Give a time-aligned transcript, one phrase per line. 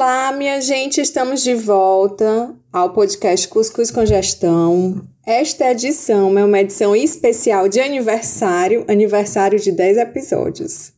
[0.00, 5.04] Olá, minha gente, estamos de volta ao podcast Cuscuz com Gestão.
[5.26, 10.92] Esta edição é uma edição especial de aniversário, aniversário de 10 episódios.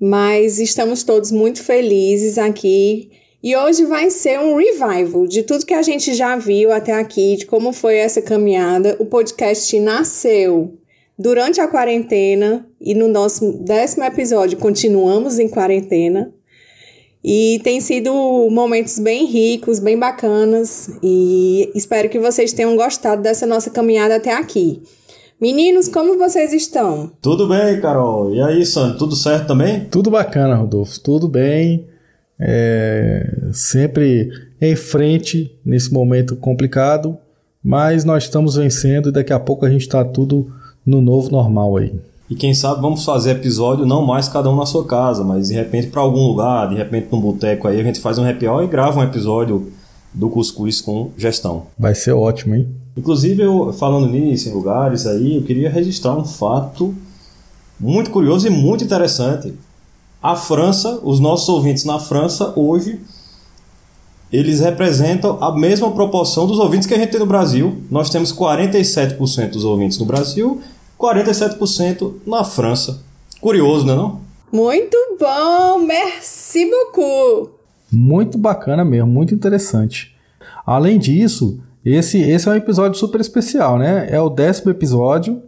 [0.00, 3.10] Mas estamos todos muito felizes aqui
[3.42, 7.38] e hoje vai ser um revival de tudo que a gente já viu até aqui,
[7.38, 8.94] de como foi essa caminhada.
[9.00, 10.78] O podcast nasceu
[11.18, 16.32] durante a quarentena e no nosso décimo episódio continuamos em quarentena.
[17.24, 18.12] E tem sido
[18.50, 24.34] momentos bem ricos, bem bacanas, e espero que vocês tenham gostado dessa nossa caminhada até
[24.34, 24.82] aqui.
[25.40, 27.10] Meninos, como vocês estão?
[27.22, 28.34] Tudo bem, Carol.
[28.34, 29.86] E aí, Sandro, tudo certo também?
[29.86, 31.00] Tudo bacana, Rodolfo.
[31.00, 31.86] Tudo bem.
[32.38, 33.26] É...
[33.52, 34.30] Sempre
[34.60, 37.16] em frente nesse momento complicado,
[37.62, 40.52] mas nós estamos vencendo e daqui a pouco a gente está tudo
[40.84, 41.94] no novo normal aí.
[42.34, 45.54] E quem sabe vamos fazer episódio não mais cada um na sua casa, mas de
[45.54, 48.64] repente para algum lugar, de repente num boteco aí, a gente faz um happy hour
[48.64, 49.70] e grava um episódio
[50.12, 51.66] do Cuscuz com gestão.
[51.78, 52.66] Vai ser ótimo, hein?
[52.96, 56.92] Inclusive, eu falando nisso, em lugares aí, eu queria registrar um fato
[57.78, 59.54] muito curioso e muito interessante.
[60.20, 62.98] A França, os nossos ouvintes na França hoje,
[64.32, 67.76] eles representam a mesma proporção dos ouvintes que a gente tem no Brasil.
[67.88, 70.60] Nós temos 47% dos ouvintes no Brasil
[71.04, 73.02] 47% na França.
[73.40, 74.20] Curioso, não é não?
[74.50, 77.50] Muito bom, merci beaucoup.
[77.92, 80.14] Muito bacana mesmo, muito interessante.
[80.64, 84.06] Além disso, esse, esse é um episódio super especial, né?
[84.10, 85.42] É o décimo episódio.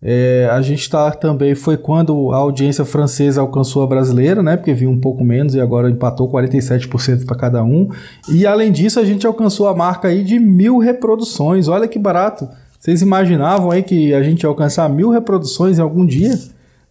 [0.00, 4.56] É, a gente está também, foi quando a audiência francesa alcançou a brasileira, né?
[4.56, 7.88] Porque viu um pouco menos e agora empatou 47% para cada um.
[8.28, 11.66] E além disso, a gente alcançou a marca aí de mil reproduções.
[11.66, 12.48] Olha que barato.
[12.78, 16.38] Vocês imaginavam aí que a gente ia alcançar mil reproduções em algum dia?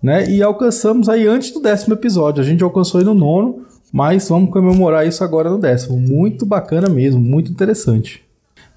[0.04, 0.30] Né?
[0.30, 2.42] E alcançamos aí antes do décimo episódio.
[2.42, 5.98] A gente alcançou aí no nono, mas vamos comemorar isso agora no décimo.
[5.98, 8.24] Muito bacana mesmo, muito interessante.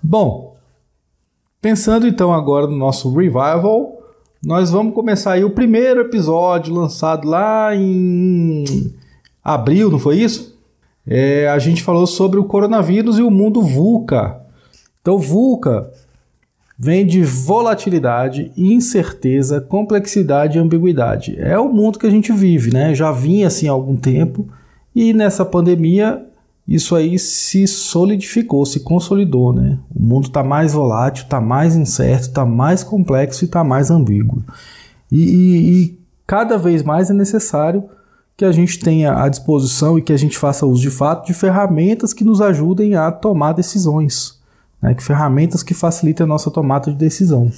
[0.02, 0.56] Bom,
[1.60, 4.00] pensando então agora no nosso revival,
[4.42, 8.64] nós vamos começar aí o primeiro episódio lançado lá em
[9.44, 10.58] abril, não foi isso?
[11.06, 14.40] É, a gente falou sobre o coronavírus e o mundo VUCA.
[15.00, 15.90] Então, VUCA
[16.82, 21.36] vem de volatilidade, incerteza, complexidade e ambiguidade.
[21.38, 22.94] É o mundo que a gente vive, né?
[22.94, 24.48] Já vinha assim há algum tempo
[24.96, 26.24] e nessa pandemia
[26.66, 29.78] isso aí se solidificou, se consolidou, né?
[29.94, 34.42] O mundo está mais volátil, está mais incerto, está mais complexo e está mais ambíguo.
[35.12, 37.84] E, e, e cada vez mais é necessário
[38.34, 41.34] que a gente tenha à disposição e que a gente faça uso de fato de
[41.34, 44.39] ferramentas que nos ajudem a tomar decisões
[44.82, 47.50] né, que ferramentas que facilitem a nossa tomada de decisão.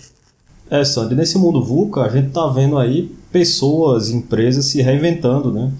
[0.70, 5.70] É, Sandy, nesse mundo VUCA, a gente está vendo aí pessoas, empresas se reinventando, né?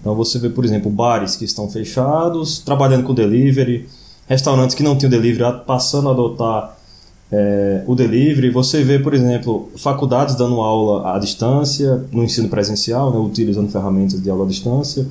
[0.00, 3.88] Então você vê, por exemplo, bares que estão fechados, trabalhando com delivery,
[4.26, 6.76] restaurantes que não tinham delivery passando a adotar
[7.30, 8.50] é, o delivery.
[8.50, 14.20] Você vê, por exemplo, faculdades dando aula à distância, no ensino presencial, né, utilizando ferramentas
[14.22, 15.06] de aula à distância,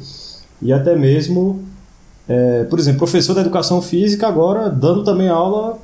[0.61, 1.61] e até mesmo
[2.29, 5.79] é, por exemplo, professor da educação física agora dando também aula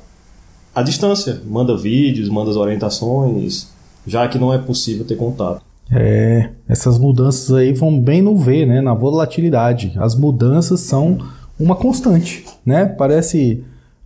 [0.72, 3.68] à distância, manda vídeos, manda as orientações,
[4.06, 5.60] já que não é possível ter contato.
[5.90, 9.92] É, essas mudanças aí vão bem no ver, né, na volatilidade.
[9.96, 11.18] As mudanças são
[11.58, 12.86] uma constante, né?
[12.86, 13.64] Parece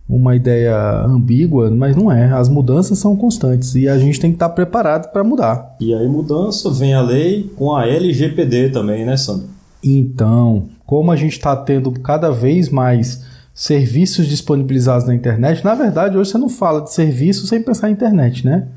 [0.09, 2.31] uma ideia ambígua, mas não é.
[2.31, 5.75] As mudanças são constantes e a gente tem que estar preparado para mudar.
[5.79, 9.47] E aí mudança vem a lei com a LGPD também, né, Sandro?
[9.83, 16.17] Então, como a gente está tendo cada vez mais serviços disponibilizados na internet, na verdade
[16.17, 18.67] hoje você não fala de serviço sem pensar em internet, né?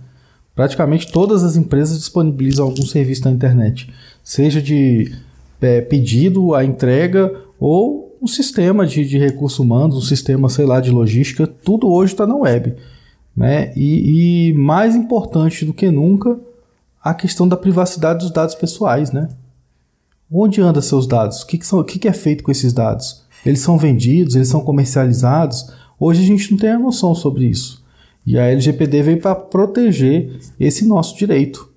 [0.54, 3.92] Praticamente todas as empresas disponibilizam algum serviço na internet,
[4.22, 5.12] seja de
[5.60, 10.80] é, pedido, a entrega ou um sistema de, de recursos humanos, um sistema, sei lá,
[10.80, 12.76] de logística, tudo hoje está na web.
[13.36, 13.72] Né?
[13.74, 16.38] E, e mais importante do que nunca,
[17.02, 19.30] a questão da privacidade dos dados pessoais, né?
[20.30, 21.42] Onde andam seus dados?
[21.42, 23.24] O que, que, são, o que, que é feito com esses dados?
[23.44, 24.34] Eles são vendidos?
[24.34, 25.70] Eles são comercializados?
[25.98, 27.84] Hoje a gente não tem a noção sobre isso.
[28.26, 31.70] E a LGPD veio para proteger esse nosso direito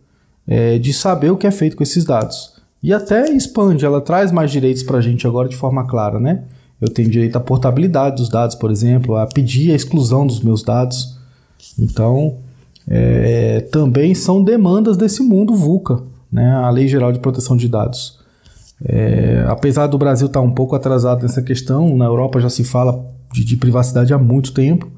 [0.47, 2.53] é, de saber o que é feito com esses dados.
[2.81, 6.44] E até expande, ela traz mais direitos para a gente agora de forma clara, né?
[6.79, 10.63] Eu tenho direito à portabilidade dos dados, por exemplo, a pedir a exclusão dos meus
[10.63, 11.17] dados.
[11.77, 12.38] Então,
[12.88, 16.51] é, também são demandas desse mundo VUCA, né?
[16.51, 18.19] a Lei Geral de Proteção de Dados.
[18.83, 22.63] É, apesar do Brasil estar tá um pouco atrasado nessa questão, na Europa já se
[22.63, 24.89] fala de, de privacidade há muito tempo.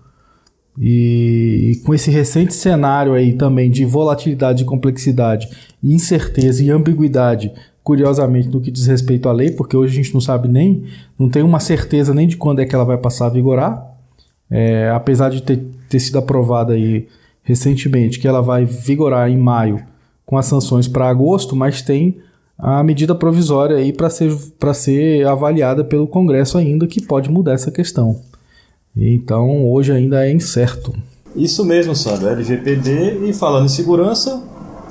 [0.78, 5.50] E, e, com esse recente cenário aí também de volatilidade, de complexidade,
[5.84, 7.52] incerteza e ambiguidade
[7.84, 10.84] curiosamente, no que diz respeito à lei, porque hoje a gente não sabe nem,
[11.18, 13.84] não tem uma certeza nem de quando é que ela vai passar a vigorar.
[14.50, 15.58] É, apesar de ter,
[15.90, 17.08] ter sido aprovada aí
[17.42, 19.84] recentemente que ela vai vigorar em maio
[20.24, 22.20] com as sanções para agosto, mas tem
[22.60, 24.38] a medida provisória aí para ser,
[24.74, 28.20] ser avaliada pelo Congresso ainda, que pode mudar essa questão.
[28.96, 30.94] Então hoje ainda é incerto.
[31.34, 34.44] Isso mesmo, Sandro, LGPD e falando em segurança,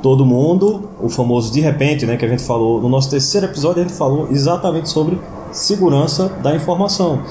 [0.02, 3.82] todo mundo, o famoso de repente, né, que a gente falou no nosso terceiro episódio,
[3.82, 5.18] a gente falou exatamente sobre
[5.52, 7.22] segurança da informação.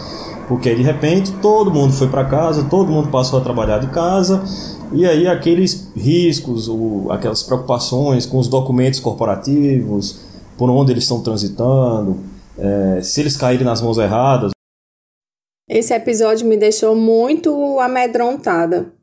[0.48, 4.44] Porque de repente todo mundo foi para casa, todo mundo passou a trabalhar de casa,
[4.94, 10.27] e aí aqueles riscos, o, aquelas preocupações com os documentos corporativos,
[10.58, 12.18] por onde eles estão transitando,
[12.58, 14.52] é, se eles caírem nas mãos erradas.
[15.70, 18.94] Esse episódio me deixou muito amedrontada.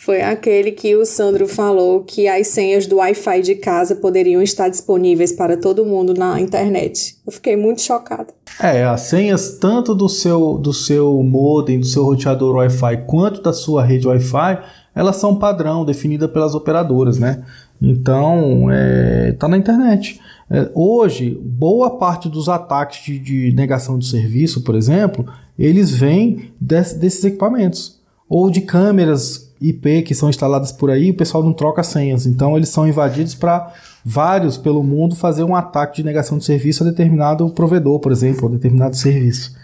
[0.00, 4.68] Foi aquele que o Sandro falou que as senhas do Wi-Fi de casa poderiam estar
[4.68, 7.16] disponíveis para todo mundo na internet.
[7.26, 8.28] Eu fiquei muito chocada.
[8.62, 13.52] É, as senhas tanto do seu, do seu modem, do seu roteador Wi-Fi, quanto da
[13.52, 14.62] sua rede Wi-Fi,
[14.94, 17.44] elas são padrão, definida pelas operadoras, né?
[17.82, 20.20] Então, é, tá na internet.
[20.50, 25.26] É, hoje, boa parte dos ataques de, de, negação de serviço, por exemplo,
[25.58, 27.98] eles vêm desse, desses equipamentos.
[28.28, 32.26] Ou de câmeras IP que são instaladas por aí, o pessoal não troca senhas.
[32.26, 33.72] Então eles são invadidos para
[34.04, 38.48] vários pelo mundo fazer um ataque de negação de serviço a determinado provedor, por exemplo,
[38.48, 39.56] a determinado serviço.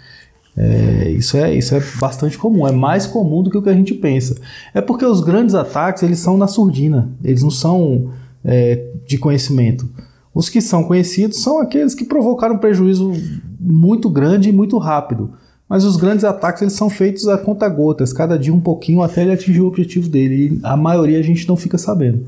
[0.56, 3.74] É, isso, é, isso é bastante comum, é mais comum do que o que a
[3.74, 4.36] gente pensa.
[4.72, 8.10] É porque os grandes ataques eles são na surdina, eles não são
[8.44, 9.88] é, de conhecimento.
[10.34, 13.12] Os que são conhecidos são aqueles que provocaram prejuízo
[13.60, 15.32] muito grande e muito rápido.
[15.68, 19.22] Mas os grandes ataques eles são feitos a conta gotas, cada dia um pouquinho até
[19.22, 20.34] ele atingir o objetivo dele.
[20.34, 22.26] E a maioria a gente não fica sabendo.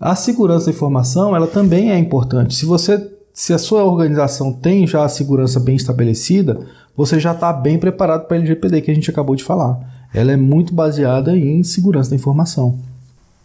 [0.00, 2.54] A segurança da informação ela também é importante.
[2.54, 6.58] Se você se a sua organização tem já a segurança bem estabelecida,
[6.96, 9.78] você já está bem preparado para a LGPD que a gente acabou de falar.
[10.14, 12.78] Ela é muito baseada em segurança da informação.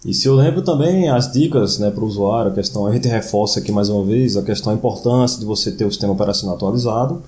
[0.05, 3.07] E se eu lembro também as dicas né, para o usuário, a questão, a gente
[3.07, 6.55] reforça aqui mais uma vez a questão, a importância de você ter o sistema operacional
[6.55, 7.21] atualizado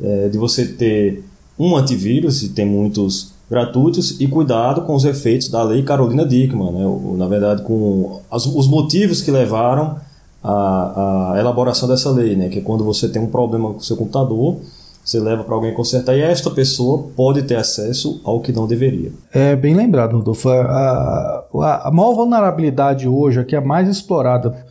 [0.00, 1.24] é, de você ter
[1.58, 6.72] um antivírus, e tem muitos gratuitos, e cuidado com os efeitos da lei Carolina Dickman,
[6.72, 7.16] né?
[7.16, 9.96] na verdade, com as, os motivos que levaram
[10.42, 12.48] à, à elaboração dessa lei, né?
[12.48, 14.56] que é quando você tem um problema com o seu computador,
[15.06, 19.12] você leva para alguém consertar e esta pessoa pode ter acesso ao que não deveria.
[19.32, 20.48] É bem lembrado, Rodolfo.
[20.48, 24.66] A, a, a maior vulnerabilidade hoje, a que é mais explorada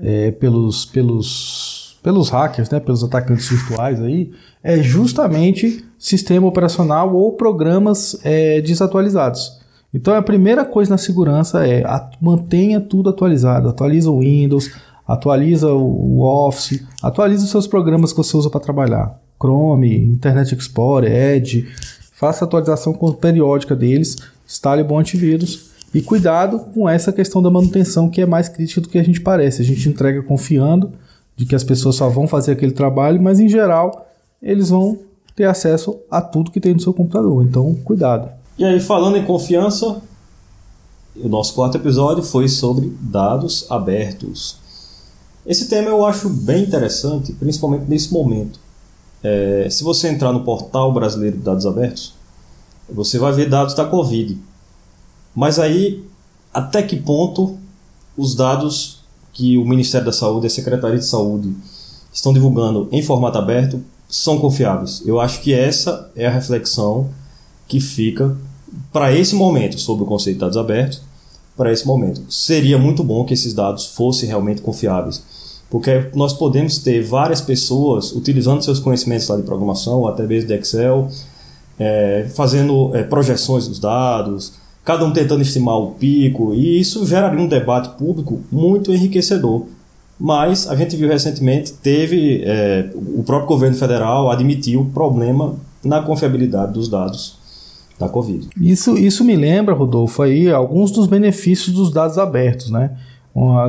[0.00, 4.32] é, pelos, pelos, pelos hackers, né, pelos atacantes virtuais aí,
[4.64, 9.60] é justamente sistema operacional ou programas é, desatualizados.
[9.92, 14.70] Então a primeira coisa na segurança é a, mantenha tudo atualizado, atualiza o Windows,
[15.06, 21.10] atualiza o Office, atualiza os seus programas que você usa para trabalhar, Chrome, Internet Explorer,
[21.10, 21.68] Edge,
[22.12, 24.16] faça atualização periódica deles,
[24.46, 28.88] instale bom antivírus e cuidado com essa questão da manutenção que é mais crítica do
[28.88, 29.62] que a gente parece.
[29.62, 30.92] A gente entrega confiando
[31.36, 34.06] de que as pessoas só vão fazer aquele trabalho, mas em geral
[34.42, 34.98] eles vão
[35.34, 37.44] ter acesso a tudo que tem no seu computador.
[37.44, 38.30] Então, cuidado.
[38.58, 40.00] E aí, falando em confiança,
[41.14, 44.56] o nosso quarto episódio foi sobre dados abertos.
[45.46, 48.58] Esse tema eu acho bem interessante, principalmente nesse momento.
[49.28, 52.14] É, se você entrar no portal brasileiro de dados abertos,
[52.88, 54.38] você vai ver dados da Covid.
[55.34, 56.04] Mas aí,
[56.54, 57.58] até que ponto
[58.16, 59.00] os dados
[59.32, 61.52] que o Ministério da Saúde e a Secretaria de Saúde
[62.12, 65.02] estão divulgando em formato aberto são confiáveis.
[65.04, 67.10] Eu acho que essa é a reflexão
[67.66, 68.36] que fica
[68.92, 71.02] para esse momento sobre o conceito de dados abertos,
[71.56, 72.22] para esse momento.
[72.32, 75.22] Seria muito bom que esses dados fossem realmente confiáveis,
[75.70, 80.48] porque nós podemos ter várias pessoas utilizando seus conhecimentos lá de programação, ou até mesmo
[80.48, 81.08] de Excel,
[81.78, 84.54] é, fazendo é, projeções dos dados,
[84.84, 89.66] cada um tentando estimar o pico, e isso geraria um debate público muito enriquecedor
[90.18, 96.00] mas a gente viu recentemente, teve é, o próprio governo federal admitiu o problema na
[96.00, 97.36] confiabilidade dos dados
[97.98, 98.48] da Covid.
[98.60, 102.96] Isso, isso me lembra, Rodolfo, aí alguns dos benefícios dos dados abertos, né?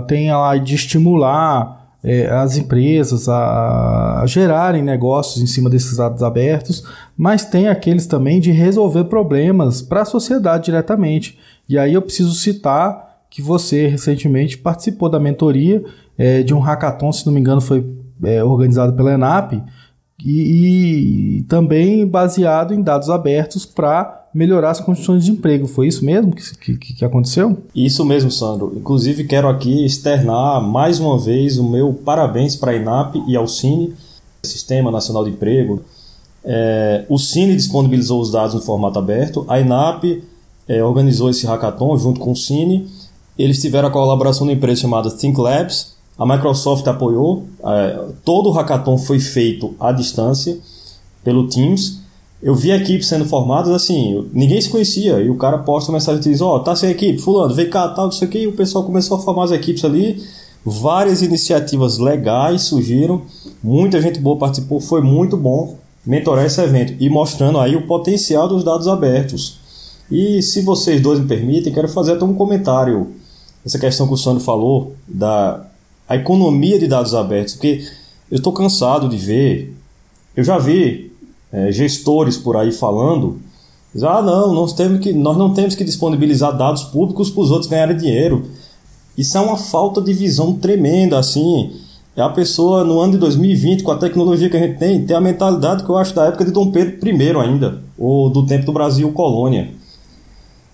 [0.07, 1.76] Tem lá de estimular
[2.07, 6.81] é, as empresas a, a, gerarem negócios em cima desses dados abertos,
[7.17, 11.37] mas tem aqueles também de resolver problemas para a sociedade diretamente.
[11.67, 15.83] E aí eu preciso citar que você recentemente participou da mentoria
[16.17, 17.85] é, de um hackathon, se não me engano, foi
[18.23, 19.61] é, organizado pela ENAP,
[20.23, 25.65] e, e, também baseado em dados abertos para melhorar as condições de emprego.
[25.65, 27.57] Foi isso mesmo que, que, que aconteceu?
[27.73, 28.71] Isso mesmo, Sandro.
[28.75, 33.47] Inclusive, quero aqui externar mais uma vez o meu parabéns para a INAP e ao
[33.47, 33.95] Cine,
[34.43, 35.81] Sistema Nacional de Emprego.
[36.45, 40.23] É, o Cine disponibilizou os dados no formato aberto, a INAP
[40.67, 42.87] é, organizou esse hackathon junto com o Cine.
[43.37, 48.49] Eles tiveram a colaboração de uma empresa chamada Think Labs, a Microsoft apoiou, é, todo
[48.49, 50.57] o hackathon foi feito à distância
[51.23, 52.05] pelo Teams.
[52.41, 56.21] Eu vi equipes sendo formadas assim, ninguém se conhecia, e o cara posta uma mensagem
[56.21, 58.53] e diz: Ó, oh, tá sem equipe, Fulano, vem cá, tal, isso aqui, e o
[58.53, 60.23] pessoal começou a formar as equipes ali.
[60.63, 63.21] Várias iniciativas legais surgiram,
[63.63, 68.47] muita gente boa participou, foi muito bom mentorar esse evento e mostrando aí o potencial
[68.47, 69.59] dos dados abertos.
[70.11, 73.13] E se vocês dois me permitem, quero fazer até um comentário.
[73.65, 75.65] Essa questão que o Sandro falou da
[76.07, 77.85] a economia de dados abertos, porque
[78.31, 79.75] eu estou cansado de ver,
[80.35, 81.11] eu já vi
[81.57, 83.39] é, gestores por aí falando,
[84.03, 87.69] ah não, nós, temos que, nós não temos que disponibilizar dados públicos para os outros
[87.69, 88.45] ganharem dinheiro.
[89.17, 91.71] Isso é uma falta de visão tremenda, assim.
[92.15, 95.15] É a pessoa no ano de 2020, com a tecnologia que a gente tem, tem
[95.15, 98.65] a mentalidade que eu acho da época de Dom Pedro I ainda, ou do tempo
[98.65, 99.71] do Brasil colônia.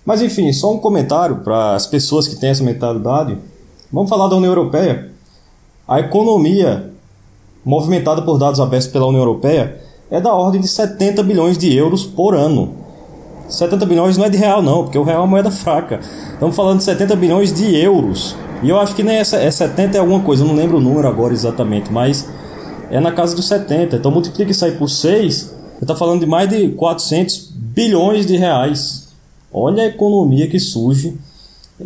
[0.04, 3.38] Mas enfim, só um comentário para as pessoas que têm essa mentalidade.
[3.90, 5.10] Vamos falar da União Europeia.
[5.88, 6.90] A economia
[7.64, 9.80] movimentada por dados abertos pela União Europeia
[10.14, 12.74] é da ordem de 70 bilhões de euros por ano.
[13.48, 16.00] 70 bilhões não é de real não, porque o real é uma moeda fraca.
[16.32, 18.36] Estamos falando de 70 bilhões de euros.
[18.62, 20.80] E eu acho que nem é, é 70 é alguma coisa, eu não lembro o
[20.80, 22.28] número agora exatamente, mas
[22.90, 23.96] é na casa dos 70.
[23.96, 28.36] Então multiplica isso aí por 6, você está falando de mais de 400 bilhões de
[28.36, 29.08] reais.
[29.52, 31.18] Olha a economia que surge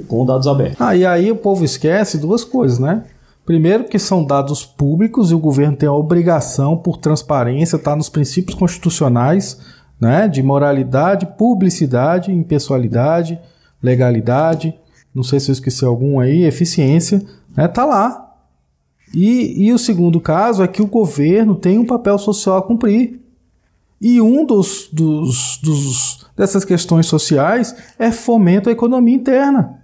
[0.07, 0.81] com dados abertos.
[0.81, 3.05] Ah, e aí o povo esquece duas coisas, né?
[3.49, 7.97] Primeiro, que são dados públicos e o governo tem a obrigação, por transparência, estar tá
[7.97, 9.59] nos princípios constitucionais
[9.99, 13.41] né, de moralidade, publicidade, impessoalidade,
[13.83, 14.79] legalidade,
[15.15, 17.25] não sei se eu esqueci algum aí, eficiência,
[17.57, 18.37] né, tá lá.
[19.15, 23.19] E, e o segundo caso é que o governo tem um papel social a cumprir.
[23.99, 29.83] E um dos, dos, dos dessas questões sociais é fomento à economia interna.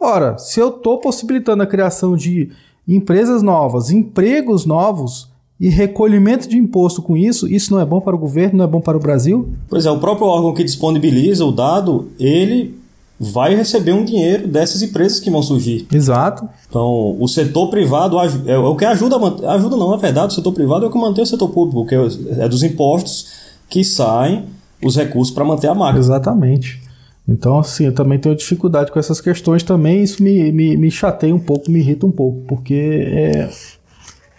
[0.00, 2.50] Ora, se eu estou possibilitando a criação de
[2.86, 8.14] empresas novas, empregos novos e recolhimento de imposto com isso, isso não é bom para
[8.14, 9.48] o governo, não é bom para o Brasil?
[9.68, 12.74] Pois é, o próprio órgão que disponibiliza o dado, ele
[13.18, 15.86] vai receber um dinheiro dessas empresas que vão surgir.
[15.92, 16.48] Exato.
[16.68, 20.34] Então, o setor privado é o que ajuda a manter, ajuda não, na verdade, o
[20.34, 21.94] setor privado é o que mantém o setor público, porque
[22.40, 23.28] é dos impostos
[23.70, 24.46] que saem
[24.82, 26.00] os recursos para manter a máquina.
[26.00, 26.82] Exatamente.
[27.26, 31.34] Então, assim, eu também tenho dificuldade com essas questões também, isso me, me, me chateia
[31.34, 33.48] um pouco, me irrita um pouco, porque é,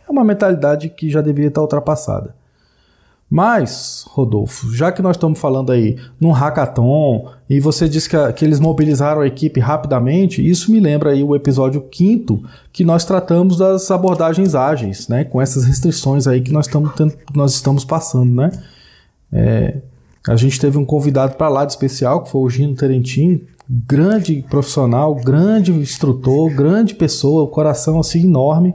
[0.07, 2.35] é uma mentalidade que já deveria estar ultrapassada.
[3.29, 8.45] Mas, Rodolfo, já que nós estamos falando aí num hackathon e você disse que, que,
[8.45, 13.57] eles mobilizaram a equipe rapidamente, isso me lembra aí o episódio quinto que nós tratamos
[13.57, 15.23] das abordagens ágeis, né?
[15.23, 16.91] Com essas restrições aí que nós estamos,
[17.33, 18.51] nós estamos passando, né?
[19.33, 19.81] É,
[20.27, 24.45] a gente teve um convidado para lá de especial, que foi o Gino Terentin, grande
[24.49, 28.73] profissional, grande instrutor, grande pessoa, coração assim enorme,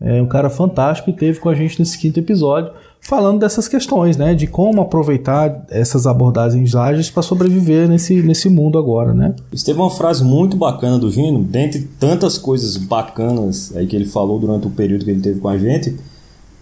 [0.00, 2.72] é um cara fantástico e teve com a gente nesse quinto episódio
[3.02, 8.78] falando dessas questões, né, de como aproveitar essas abordagens ágeis para sobreviver nesse, nesse mundo
[8.78, 9.34] agora, né?
[9.64, 14.38] Teve uma frase muito bacana do Gino, dentre tantas coisas bacanas aí que ele falou
[14.38, 15.96] durante o período que ele teve com a gente,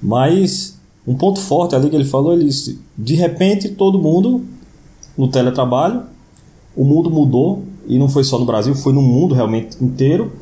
[0.03, 4.45] mas um ponto forte ali que ele falou, ele disse, de repente todo mundo
[5.17, 6.03] no teletrabalho,
[6.77, 10.33] o mundo mudou e não foi só no Brasil, foi no mundo realmente inteiro.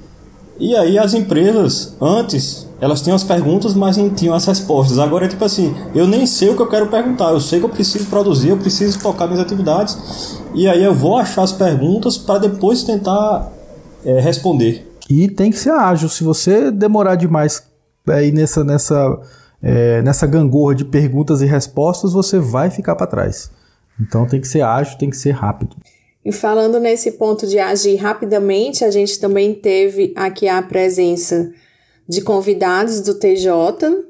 [0.60, 4.98] E aí as empresas, antes, elas tinham as perguntas, mas não tinham as respostas.
[4.98, 7.64] Agora é tipo assim, eu nem sei o que eu quero perguntar, eu sei que
[7.64, 12.18] eu preciso produzir, eu preciso focar minhas atividades, e aí eu vou achar as perguntas
[12.18, 13.52] para depois tentar
[14.04, 14.84] é, responder.
[15.08, 16.08] E tem que ser ágil.
[16.08, 17.62] Se você demorar demais
[18.08, 19.18] aí nessa, nessa
[19.62, 23.50] é, nessa gangorra de perguntas e respostas, você vai ficar para trás.
[24.00, 25.76] Então tem que ser ágil, tem que ser rápido.
[26.24, 31.50] E falando nesse ponto de agir rapidamente, a gente também teve aqui a presença
[32.08, 34.08] de convidados do TJ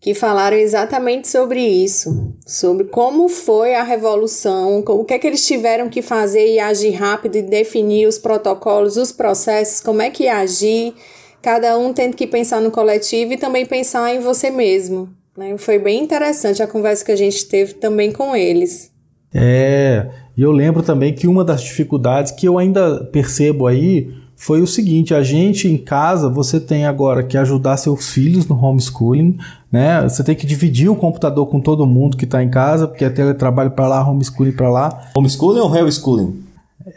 [0.00, 5.44] que falaram exatamente sobre isso, sobre como foi a revolução, o que é que eles
[5.44, 10.28] tiveram que fazer e agir rápido e definir os protocolos, os processos, como é que
[10.28, 10.94] agir
[11.42, 15.08] cada um tendo que pensar no coletivo e também pensar em você mesmo.
[15.36, 15.56] Né?
[15.56, 18.90] Foi bem interessante a conversa que a gente teve também com eles.
[19.32, 24.62] É, e eu lembro também que uma das dificuldades que eu ainda percebo aí foi
[24.62, 29.36] o seguinte: a gente em casa, você tem agora que ajudar seus filhos no homeschooling,
[29.70, 30.02] né?
[30.08, 33.10] Você tem que dividir o computador com todo mundo que está em casa, porque é
[33.10, 35.10] teletrabalho para lá, homeschooling para lá.
[35.16, 36.47] Homeschooling ou homeschooling?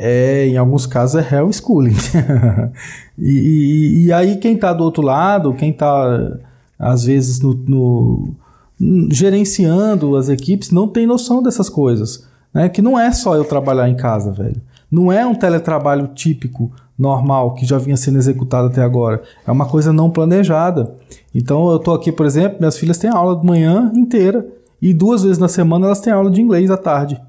[0.03, 1.93] É, em alguns casos é homeschooling.
[3.19, 6.39] e, e, e, aí quem está do outro lado, quem está
[6.79, 8.33] às vezes no, no,
[9.11, 12.27] gerenciando as equipes, não tem noção dessas coisas.
[12.51, 12.67] Né?
[12.67, 14.59] Que não é só eu trabalhar em casa, velho.
[14.91, 19.21] Não é um teletrabalho típico normal que já vinha sendo executado até agora.
[19.45, 20.95] É uma coisa não planejada.
[21.33, 24.47] Então eu estou aqui, por exemplo, minhas filhas têm aula de manhã inteira
[24.81, 27.21] e duas vezes na semana elas têm aula de inglês à tarde.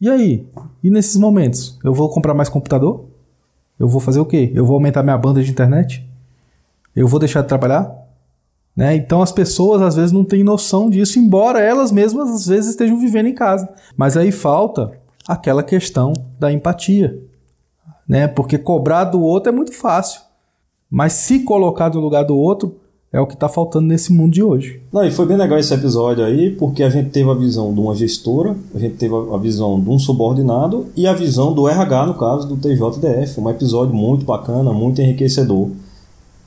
[0.00, 0.46] E aí?
[0.82, 1.78] E nesses momentos?
[1.84, 3.06] Eu vou comprar mais computador?
[3.78, 4.50] Eu vou fazer o quê?
[4.54, 6.08] Eu vou aumentar minha banda de internet?
[6.94, 7.94] Eu vou deixar de trabalhar?
[8.76, 8.94] Né?
[8.96, 12.98] Então as pessoas às vezes não têm noção disso, embora elas mesmas às vezes estejam
[12.98, 13.68] vivendo em casa.
[13.96, 14.92] Mas aí falta
[15.28, 17.30] aquela questão da empatia
[18.10, 18.26] né?
[18.26, 20.20] Porque cobrar do outro é muito fácil.
[20.90, 22.80] Mas se colocar no lugar do outro
[23.12, 24.80] é o que está faltando nesse mundo de hoje.
[24.92, 27.80] Não, e foi bem legal esse episódio aí, porque a gente teve a visão de
[27.80, 32.06] uma gestora, a gente teve a visão de um subordinado e a visão do RH,
[32.06, 33.40] no caso, do TJDF.
[33.40, 35.70] Um episódio muito bacana, muito enriquecedor.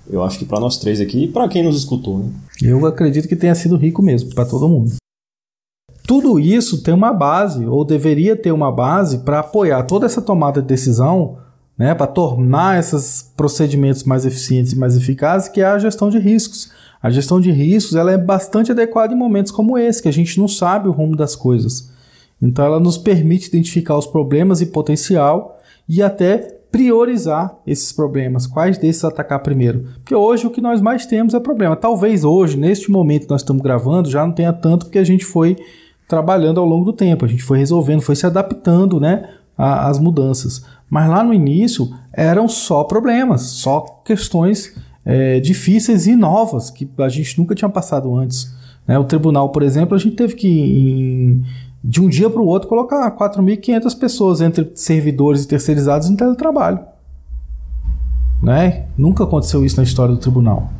[0.10, 2.29] Eu acho que para nós três aqui e para quem nos escutou, né?
[2.62, 4.93] Eu acredito que tenha sido rico mesmo, para todo mundo.
[6.05, 10.62] Tudo isso tem uma base, ou deveria ter uma base, para apoiar toda essa tomada
[10.62, 11.38] de decisão
[11.77, 16.19] né, para tornar esses procedimentos mais eficientes e mais eficazes, que é a gestão de
[16.19, 16.71] riscos.
[17.01, 20.39] A gestão de riscos ela é bastante adequada em momentos como esse, que a gente
[20.39, 21.91] não sabe o rumo das coisas.
[22.41, 28.79] Então ela nos permite identificar os problemas e potencial e até priorizar esses problemas, quais
[28.79, 29.85] desses atacar primeiro.
[29.95, 31.75] Porque hoje o que nós mais temos é problema.
[31.75, 35.23] Talvez hoje, neste momento que nós estamos gravando, já não tenha tanto porque a gente
[35.23, 35.55] foi
[36.07, 40.65] trabalhando ao longo do tempo, a gente foi resolvendo, foi se adaptando né, às mudanças.
[40.93, 47.09] Mas lá no início eram só problemas, só questões é, difíceis e novas que a
[47.09, 48.53] gente nunca tinha passado antes.
[48.88, 48.95] Né?
[49.00, 51.43] O tribunal, por exemplo, a gente teve que, em,
[51.83, 56.81] de um dia para o outro, colocar 4.500 pessoas entre servidores e terceirizados em teletrabalho.
[58.39, 58.85] Né?
[58.95, 60.71] Nunca aconteceu isso na história do tribunal.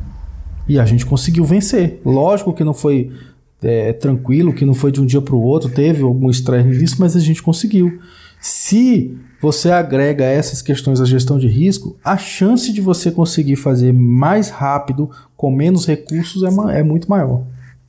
[0.68, 2.00] E a gente conseguiu vencer.
[2.06, 3.10] Lógico que não foi
[3.60, 6.96] é, tranquilo, que não foi de um dia para o outro, teve algum estresse nisso,
[7.00, 7.98] mas a gente conseguiu.
[8.46, 13.90] Se você agrega essas questões à gestão de risco, a chance de você conseguir fazer
[13.90, 17.40] mais rápido, com menos recursos, é, é muito maior.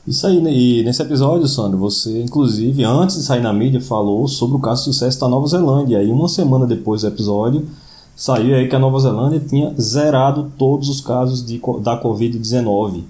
[0.07, 0.53] Isso aí, né?
[0.53, 4.85] e nesse episódio, Sandro, você, inclusive, antes de sair na mídia, falou sobre o caso
[4.85, 6.01] de sucesso da Nova Zelândia.
[6.01, 7.67] E uma semana depois do episódio,
[8.15, 13.03] saiu aí que a Nova Zelândia tinha zerado todos os casos de, da Covid-19.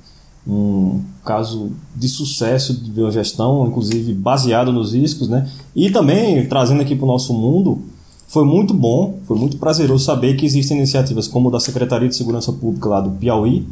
[0.48, 5.50] Um caso de sucesso de biogestão, inclusive baseado nos riscos, né?
[5.76, 7.82] E também, trazendo aqui para o nosso mundo,
[8.28, 12.52] foi muito bom, foi muito prazeroso saber que existem iniciativas como da Secretaria de Segurança
[12.54, 13.68] Pública lá do Piauí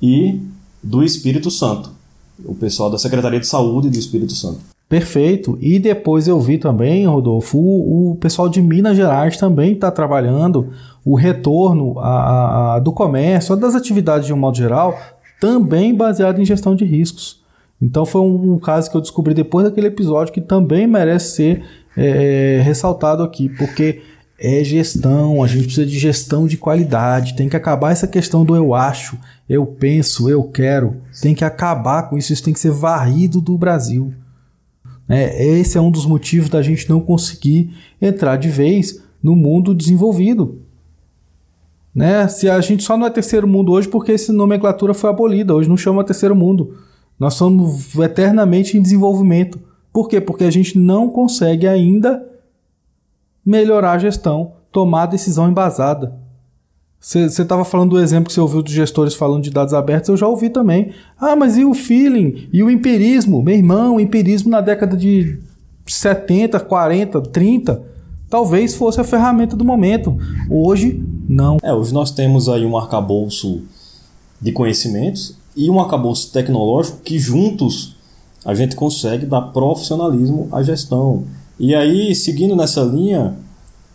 [0.00, 0.40] e
[0.82, 1.90] do Espírito Santo,
[2.44, 4.60] o pessoal da Secretaria de Saúde do Espírito Santo.
[4.88, 5.56] Perfeito.
[5.60, 10.70] E depois eu vi também, Rodolfo, o, o pessoal de Minas Gerais também está trabalhando
[11.04, 14.98] o retorno a, a, do comércio, das atividades de um modo geral,
[15.40, 17.40] também baseado em gestão de riscos.
[17.80, 21.64] Então foi um, um caso que eu descobri depois daquele episódio que também merece ser
[21.96, 24.02] é, ressaltado aqui, porque
[24.38, 28.56] é gestão, a gente precisa de gestão de qualidade, tem que acabar essa questão do
[28.56, 32.70] eu acho, eu penso, eu quero, tem que acabar com isso, isso tem que ser
[32.70, 34.14] varrido do Brasil.
[35.08, 39.74] É, esse é um dos motivos da gente não conseguir entrar de vez no mundo
[39.74, 40.62] desenvolvido.
[42.00, 42.26] Né?
[42.28, 45.68] Se a gente só não é terceiro mundo hoje porque essa nomenclatura foi abolida, hoje
[45.68, 46.78] não chama terceiro mundo.
[47.18, 49.60] Nós somos eternamente em desenvolvimento.
[49.92, 50.18] Por quê?
[50.18, 52.26] Porque a gente não consegue ainda
[53.44, 56.18] melhorar a gestão, tomar a decisão embasada.
[56.98, 60.16] Você estava falando do exemplo que você ouviu dos gestores falando de dados abertos, eu
[60.16, 60.92] já ouvi também.
[61.18, 62.48] Ah, mas e o feeling?
[62.50, 63.42] E o empirismo?
[63.42, 65.38] Meu irmão, o empirismo na década de
[65.86, 67.82] 70, 40, 30,
[68.30, 70.16] talvez fosse a ferramenta do momento.
[70.48, 71.58] Hoje, não.
[71.62, 73.62] É, hoje nós temos aí um arcabouço
[74.40, 77.94] de conhecimentos e um arcabouço tecnológico que juntos
[78.44, 81.24] a gente consegue dar profissionalismo à gestão.
[81.58, 83.36] E aí, seguindo nessa linha,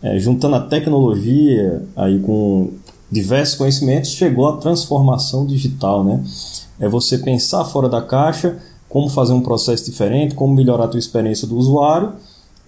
[0.02, 2.72] é, juntando a tecnologia aí com
[3.12, 6.24] diversos conhecimentos, chegou a transformação digital, né?
[6.80, 11.00] É você pensar fora da caixa, como fazer um processo diferente, como melhorar a tua
[11.00, 12.14] experiência do usuário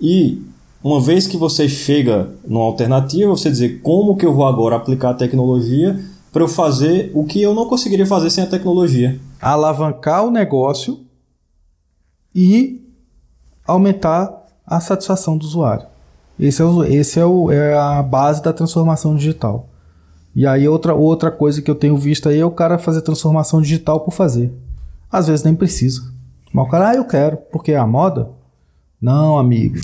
[0.01, 0.41] e
[0.83, 5.11] uma vez que você chega numa alternativa, você dizer como que eu vou agora aplicar
[5.11, 5.99] a tecnologia
[6.31, 9.19] para eu fazer o que eu não conseguiria fazer sem a tecnologia.
[9.41, 10.99] Alavancar o negócio
[12.33, 12.85] e
[13.65, 15.87] aumentar a satisfação do usuário.
[16.39, 19.67] Esse é, o, esse é, o, é a base da transformação digital.
[20.35, 23.59] E aí outra, outra coisa que eu tenho visto aí é o cara fazer transformação
[23.59, 24.53] digital por fazer.
[25.11, 26.03] Às vezes nem precisa.
[26.53, 28.29] Mas o cara, ah, eu quero, porque é a moda?
[29.01, 29.79] Não, amigo.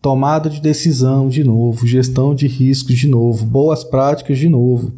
[0.00, 4.92] Tomada de decisão de novo, gestão de riscos de novo, boas práticas de novo.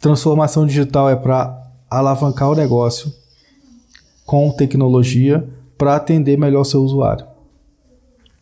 [0.00, 3.12] Transformação digital é para alavancar o negócio
[4.26, 5.46] com tecnologia
[5.78, 7.26] para atender melhor o seu usuário.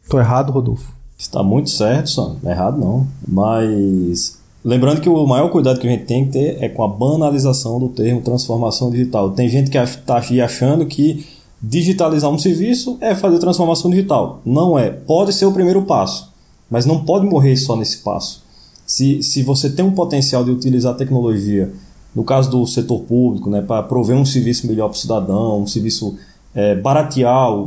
[0.08, 0.94] Tô errado, Rodolfo?
[1.18, 2.38] Está muito certo.
[2.42, 3.06] Não é errado não.
[3.26, 6.88] Mas lembrando que o maior cuidado que a gente tem que ter é com a
[6.88, 9.30] banalização do termo transformação digital.
[9.30, 11.26] Tem gente que está achando que
[11.62, 14.40] digitalizar um serviço é fazer transformação digital.
[14.44, 14.90] Não é.
[14.90, 16.32] Pode ser o primeiro passo,
[16.68, 18.42] mas não pode morrer só nesse passo.
[18.84, 21.72] Se, se você tem um potencial de utilizar a tecnologia,
[22.14, 25.66] no caso do setor público, né, para prover um serviço melhor para o cidadão, um
[25.66, 26.16] serviço
[26.54, 27.62] é, baratear um,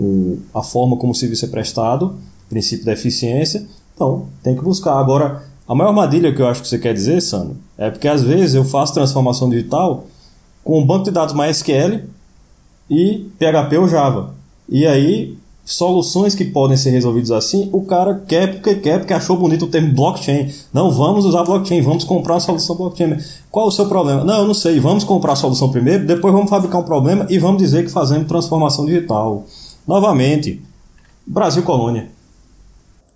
[0.00, 2.14] um, a forma como o serviço é prestado,
[2.48, 4.98] princípio da eficiência, então tem que buscar.
[4.98, 8.22] Agora, a maior armadilha que eu acho que você quer dizer, Sandro, é porque às
[8.22, 10.06] vezes eu faço transformação digital
[10.64, 12.04] com um banco de dados MySQL
[12.90, 14.34] e PHP ou Java.
[14.68, 19.36] E aí, soluções que podem ser resolvidas assim, o cara quer porque quer, porque achou
[19.36, 20.50] bonito o termo blockchain.
[20.72, 23.18] Não, vamos usar blockchain, vamos comprar uma solução blockchain.
[23.50, 24.24] Qual o seu problema?
[24.24, 27.38] Não, eu não sei, vamos comprar a solução primeiro, depois vamos fabricar um problema e
[27.38, 29.44] vamos dizer que fazemos transformação digital.
[29.86, 30.62] Novamente,
[31.26, 32.08] Brasil colônia.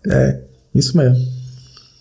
[0.06, 0.40] É,
[0.74, 1.16] isso mesmo.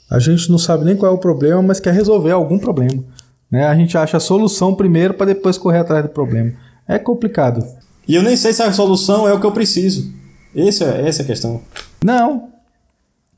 [0.10, 3.02] A gente não sabe nem qual é o problema, mas quer resolver algum problema.
[3.50, 3.66] Né?
[3.66, 6.52] A gente acha a solução primeiro para depois correr atrás do problema.
[6.92, 7.66] É complicado.
[8.06, 10.12] E eu nem sei se a solução é o que eu preciso.
[10.54, 11.62] Esse é, essa é a questão.
[12.04, 12.50] Não.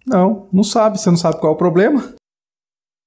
[0.07, 0.99] Não, não sabe.
[0.99, 2.15] Você não sabe qual é o problema.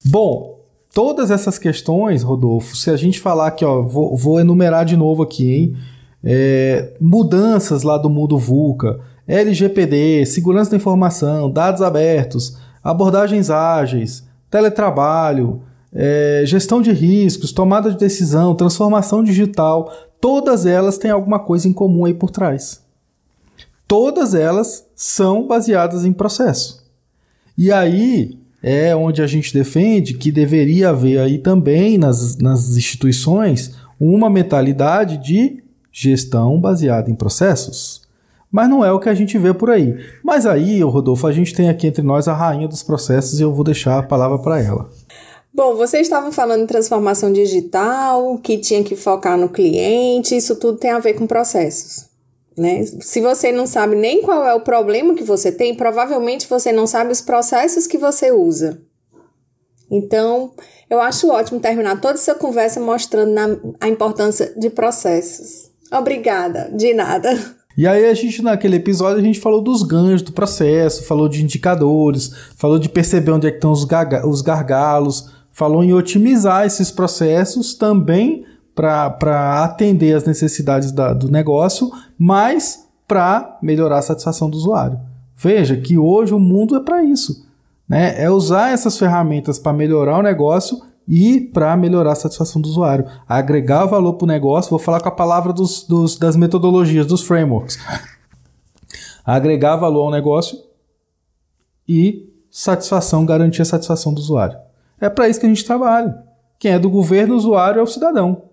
[0.05, 0.61] Bom,
[0.95, 5.25] todas essas questões, Rodolfo, se a gente falar aqui, ó, vou, vou enumerar de novo
[5.25, 5.77] aqui, hein?
[6.23, 15.63] É, mudanças lá do mundo VUCA, LGPD, segurança da informação, dados abertos, abordagens ágeis, teletrabalho,
[15.93, 19.91] é, gestão de riscos, tomada de decisão, transformação digital,
[20.27, 22.83] todas elas têm alguma coisa em comum aí por trás.
[23.87, 26.85] Todas elas são baseadas em processo.
[27.57, 33.77] E aí é onde a gente defende que deveria haver aí também nas, nas instituições
[34.01, 35.63] uma mentalidade de
[35.93, 38.03] gestão baseada em processos.
[38.51, 39.97] Mas não é o que a gente vê por aí.
[40.25, 43.55] Mas aí, Rodolfo, a gente tem aqui entre nós a rainha dos processos e eu
[43.55, 44.91] vou deixar a palavra para ela.
[45.57, 50.77] Bom, vocês estavam falando de transformação digital, que tinha que focar no cliente, isso tudo
[50.77, 52.05] tem a ver com processos.
[52.55, 52.85] Né?
[52.85, 56.87] Se você não sabe nem qual é o problema que você tem, provavelmente você não
[56.87, 58.83] sabe os processos que você usa.
[59.91, 60.53] Então,
[60.91, 65.71] eu acho ótimo terminar toda essa conversa mostrando na, a importância de processos.
[65.91, 67.31] Obrigada, de nada.
[67.79, 71.43] E aí a gente, naquele episódio, a gente falou dos ganhos do processo, falou de
[71.43, 77.73] indicadores, falou de perceber onde é que estão os gargalos, falou em otimizar esses processos
[77.73, 85.01] também para atender as necessidades da, do negócio, mas para melhorar a satisfação do usuário.
[85.35, 87.47] Veja que hoje o mundo é para isso.
[87.89, 88.23] Né?
[88.23, 93.07] É usar essas ferramentas para melhorar o negócio e para melhorar a satisfação do usuário.
[93.27, 97.23] Agregar valor para o negócio, vou falar com a palavra dos, dos, das metodologias, dos
[97.23, 97.79] frameworks.
[99.25, 100.59] Agregar valor ao negócio
[101.89, 104.67] e satisfação, garantir a satisfação do usuário.
[105.01, 106.15] É para isso que a gente trabalha.
[106.59, 108.51] Quem é do governo, o usuário é o cidadão.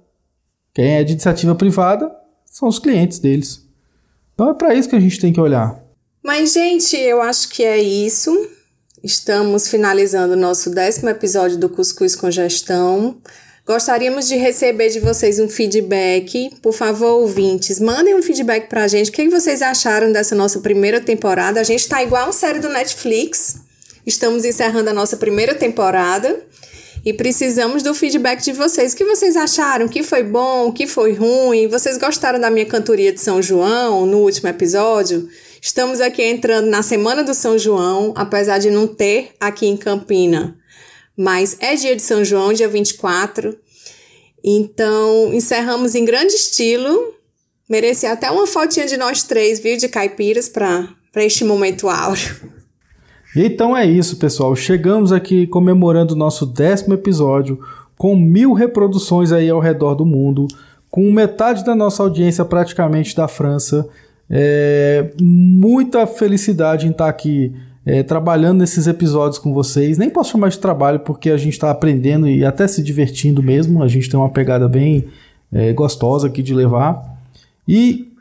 [0.74, 2.12] Quem é de iniciativa privada
[2.46, 3.68] são os clientes deles.
[4.34, 5.82] Então é para isso que a gente tem que olhar.
[6.24, 8.32] Mas, gente, eu acho que é isso.
[9.04, 13.18] Estamos finalizando o nosso décimo episódio do Cuscuz com Gestão.
[13.66, 16.50] Gostaríamos de receber de vocês um feedback.
[16.62, 19.10] Por favor, ouvintes, mandem um feedback pra gente.
[19.10, 21.60] O que vocês acharam dessa nossa primeira temporada?
[21.60, 23.63] A gente tá igual uma série do Netflix.
[24.06, 26.46] Estamos encerrando a nossa primeira temporada
[27.06, 28.94] e precisamos do feedback de vocês.
[28.94, 29.86] O que vocês acharam?
[29.86, 30.68] O que foi bom?
[30.68, 31.68] O que foi ruim?
[31.68, 35.30] Vocês gostaram da minha cantoria de São João no último episódio?
[35.62, 40.58] Estamos aqui entrando na Semana do São João, apesar de não ter aqui em Campina.
[41.16, 43.58] Mas é dia de São João, dia 24.
[44.44, 47.14] Então, encerramos em grande estilo.
[47.70, 52.53] Merecia até uma fotinha de nós três, viu, de caipiras para este momento áureo.
[53.36, 54.56] Então é isso, pessoal.
[54.56, 57.60] Chegamos aqui comemorando o nosso décimo episódio,
[57.98, 60.48] com mil reproduções aí ao redor do mundo,
[60.90, 63.88] com metade da nossa audiência praticamente da França.
[64.30, 67.54] É, muita felicidade em estar aqui
[67.86, 69.98] é, trabalhando nesses episódios com vocês.
[69.98, 73.82] Nem posso chamar de trabalho porque a gente está aprendendo e até se divertindo mesmo.
[73.82, 75.08] A gente tem uma pegada bem
[75.52, 77.18] é, gostosa aqui de levar.
[77.68, 78.12] E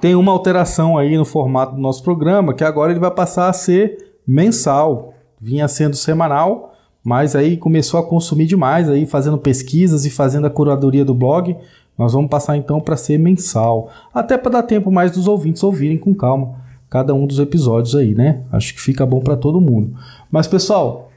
[0.00, 3.52] tem uma alteração aí no formato do nosso programa que agora ele vai passar a
[3.52, 5.14] ser mensal.
[5.40, 10.50] Vinha sendo semanal, mas aí começou a consumir demais, aí fazendo pesquisas e fazendo a
[10.50, 11.56] curadoria do blog.
[11.96, 15.96] Nós vamos passar então para ser mensal, até para dar tempo mais dos ouvintes ouvirem
[15.96, 18.42] com calma cada um dos episódios aí, né?
[18.50, 19.94] Acho que fica bom para todo mundo.
[20.30, 21.10] Mas pessoal,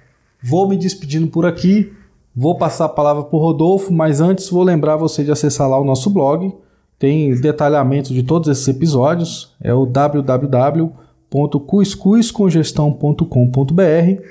[0.43, 1.93] vou me despedindo por aqui.
[2.35, 5.79] Vou passar a palavra para o Rodolfo, mas antes vou lembrar você de acessar lá
[5.79, 6.53] o nosso blog.
[6.97, 9.53] Tem detalhamento de todos esses episódios.
[9.61, 9.85] É o
[11.31, 14.21] www.cuscuzcongestão.com.br.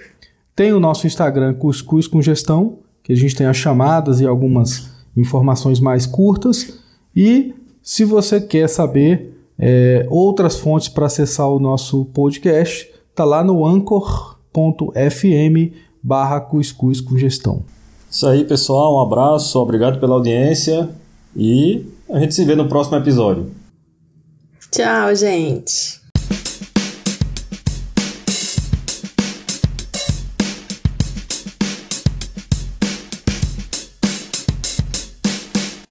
[0.54, 4.90] Tem o nosso Instagram Cuscuz com Gestão, que a gente tem as chamadas e algumas
[5.16, 6.78] informações mais curtas.
[7.16, 13.42] E se você quer saber é, outras fontes para acessar o nosso podcast, tá lá
[13.42, 14.34] no anchor.fm
[16.02, 17.62] barra cuscuz com gestão.
[18.10, 18.96] Isso aí, pessoal.
[18.96, 20.90] Um abraço, obrigado pela audiência
[21.34, 23.50] e a gente se vê no próximo episódio.
[24.70, 25.99] Tchau, gente.